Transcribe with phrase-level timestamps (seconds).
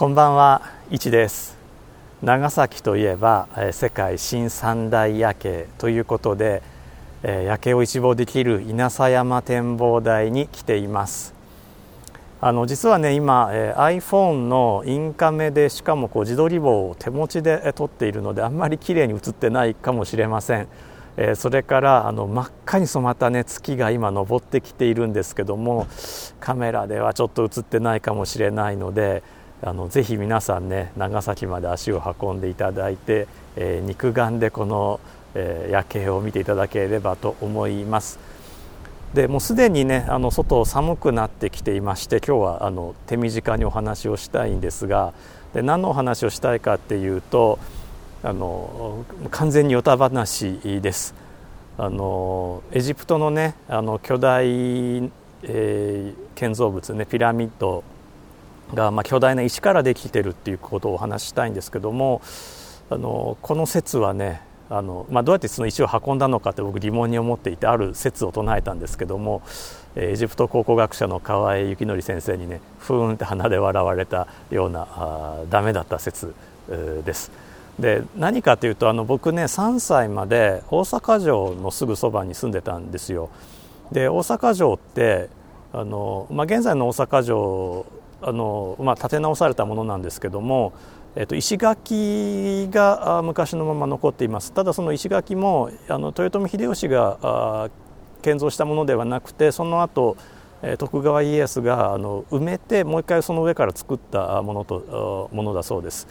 [0.00, 1.58] こんばんは、いちです。
[2.22, 6.62] 長崎といえば世界新三大夜景ということで
[7.22, 11.34] 夜景を一望できる稲佐山展望台に来ています。
[12.40, 20.68] あの実はね今え iPhone のインカメでしかもこう自撮り棒を手持ちで撮っているのであんまり綺麗に映ってないかもしれません。
[21.18, 25.86] えそれからあの真っ赤に染まったね月が今昇ってきているんですけども
[26.40, 29.22] カメラではちょっと映ってないかもしれないので
[29.62, 35.00] あのぜひ皆さんね長崎まで足を運んでいただいて、えー、肉眼でこの、
[35.34, 38.18] えー、夜景を見ていただければと思います。
[39.14, 45.12] でもうすでにねあの外寒くなってきていまして今日はあの手短にお話をしたいんですが
[45.52, 47.58] で何のお話をしたいかっていうと
[48.22, 51.14] あの完全にヨタ話です
[51.76, 57.82] あのエジプトのねあの巨大、えー、建造物ねピラミッド
[58.74, 62.22] が、まあ、巨大な石からできてるっていうことをお話ししたいんですけども
[62.90, 69.42] あのこの説はねあの、まあ、どうやってその石を運んだのかって僕疑問に思っていてある説を唱えたんですけども
[69.96, 76.34] エジプト考古学者の河合幸則先生にねふーんって鼻で笑われたようなあダメだった説
[76.68, 77.32] です。
[77.78, 83.30] で何かというとあの僕ね3歳まで大阪城のすぐそばに住んでたんですよ。
[83.90, 85.28] で大阪城って
[85.72, 87.86] あの、まあ、現在の大阪城
[88.22, 90.72] あの、まあ、建て直されたものなんですけども、
[91.16, 97.70] えっと、石垣が昔のまま残っていますただその石垣もあの豊臣秀吉が
[98.22, 100.16] 建造したものではなくてその後
[100.78, 106.06] 徳川家康があの埋めてもう一回その上から作ったものとものだそうです。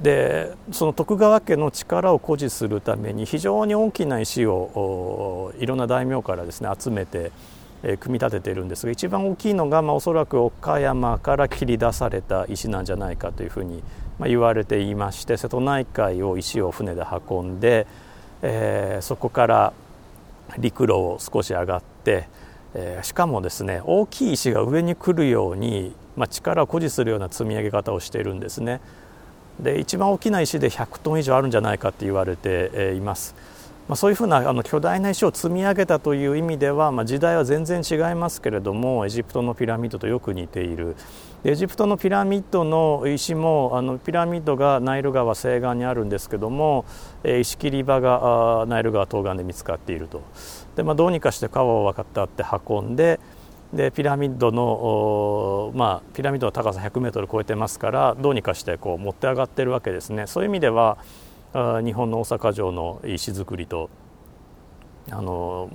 [0.00, 7.32] でその徳川家の力を誇示するために非常に大きな石をいろんな大名からですね集めて
[8.00, 13.82] 組み立てているんですが一番大きいのが、まあ、おそらく岡山から切り出された石なんじゃないかというふうに、
[14.18, 17.86] ま、言われていまして瀬戸内海を石を船で運んで、
[18.42, 19.72] えー、そこから
[20.58, 22.28] 陸路を少し上がって、
[22.74, 28.80] えー、しかもですね大きい石が上に来るように、まあ、力を誇示するような積み上げ方をしているんですね。
[29.60, 33.34] で一番大きな石で100トン以上あるんじゃないかって言われています。
[33.88, 40.96] まあ、そういうふうなあの巨大な石を積み上げたという意味では、まあ、時代は全然違いますけれどもエジプトのピラミッドとよく似ている。
[41.46, 46.86] エジプトのピラミッドの石もあのピラミッドがナイル川西岸にあるんですけども、
[47.22, 50.22] え石切り場がナイル川東岸で見つかっていると。
[50.74, 53.20] で、まあ、どうにかして川を渡って運んで
[53.74, 60.26] でピラミッドの、まあ、ピラミッドの高さ100メートル超えてますからどうにかしてこう持って上がってるわけですね。
[60.26, 60.96] そういう意味では
[61.54, 63.88] 日本の大阪城の石造りと
[65.10, 65.70] あの、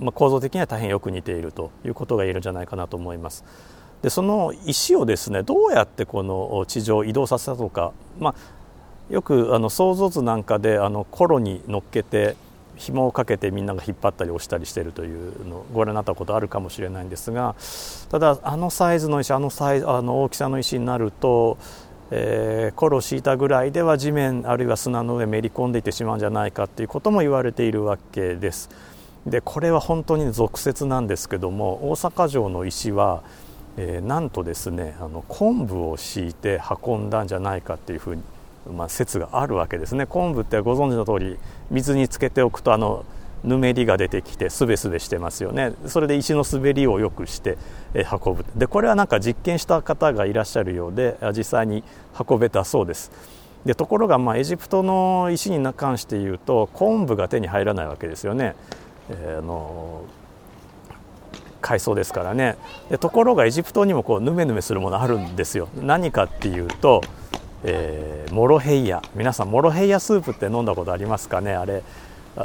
[0.00, 3.44] まあ、構造的には大変よく似ているということが言えるんじゃないかなと思います。
[4.02, 12.36] でその石をですねどうやってこの地上移動させたのか、まあ、よくあの想像図なんかであのコロに乗っけて
[12.76, 17.54] 紐をかけてみんなが引っ張ったり押したりしてるというのをご覧になったことあるかもしれないんですが
[18.10, 21.56] ただあのサイズの石あのサイあの大きさの石になると
[22.16, 28.70] えー、コロ敷いたぐらいでは地面あるいは砂の上めり込んでいってしまうんじゃないかということも言われているわけです。
[29.26, 33.24] でこれは本当に俗説なんですけども大阪城の石は、
[33.76, 38.22] えー、なんとですねあの昆布を敷いて運んだんじゃないかっていうふうに、
[38.70, 41.38] まあ、説があるわけですね昆布ってご存知の通り
[41.70, 43.04] 水につけておくとあの
[43.44, 45.72] ぬめりが出てきてすべすべしてますよね。
[45.86, 47.58] それで石の滑りをよくして
[47.94, 48.44] 運ぶ。
[48.56, 51.84] でこれはなんか実験した方がいらっしゃるようで実際に
[52.28, 53.12] 運べたそうです。
[53.64, 58.54] でところがまあエジプトの石に関して言うと昆布が手に入らないわけですよね、
[59.08, 60.02] えー、あの
[61.62, 62.56] 海藻ですからね。
[62.90, 65.68] でところがエジプトにもこうヌメヌメするものあるんですよ。
[65.80, 67.00] 何かっていうと、
[67.62, 69.00] えー、モロヘイヤ。
[69.14, 71.54] 皆さんモロヘイヤスープって飲んだことありますかね？
[71.54, 71.82] あれ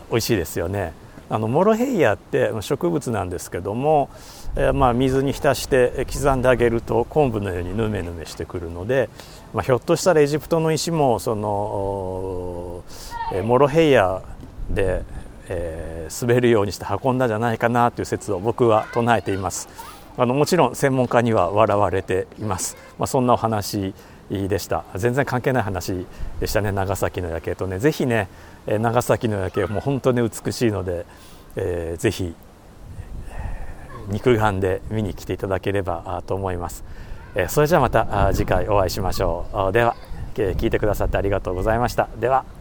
[0.09, 0.93] 美味しいですよね。
[1.29, 4.09] あのモロヘイヤって植物なんですけども、
[4.55, 9.09] えー、まあ、水に浸して刻んであげると昆布のようにヌメヌメしてくるので、
[9.53, 12.83] まあ、ひょっとしたらエジプトの石もその、
[13.31, 14.23] えー、モロヘイヤ
[14.71, 15.03] で、
[15.49, 19.69] えー、滑るようにして運んだんじゃないかなという説を僕は唱えています。
[20.17, 23.93] あのもちろん専門家には笑われています、まあ、そんなお話
[24.29, 24.83] でした。
[24.95, 26.05] 全然関係ない話
[26.39, 27.79] でしたね長崎の夜景とね。
[27.79, 28.27] ぜひね
[28.77, 31.05] 長崎の夜景も本当に美しいので、
[31.55, 32.35] えー、ぜひ
[34.09, 36.83] 肉眼で見に来ていただければと思います、
[37.35, 39.71] えー、それじゃあまた次回お会いしましょう。
[39.71, 39.95] では
[40.35, 42.09] 聞いてくださってありがとうございました。
[42.19, 42.58] では。